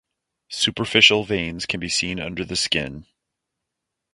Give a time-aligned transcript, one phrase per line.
[0.49, 3.05] Superficial veins can be seen under the skin.